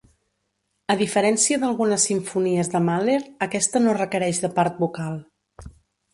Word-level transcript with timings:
A 0.93 0.95
diferència 1.01 1.59
d'algunes 1.63 2.05
simfonies 2.09 2.73
de 2.77 2.81
Mahler, 2.87 3.19
aquesta 3.49 3.83
no 3.85 3.95
requereix 4.01 4.43
de 4.49 4.53
part 4.59 4.83
vocal. 4.87 5.23